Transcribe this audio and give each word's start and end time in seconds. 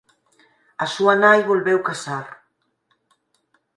A 0.83 0.85
súa 0.95 1.15
nai 1.23 1.39
volveu 1.51 1.79
casar. 1.89 2.25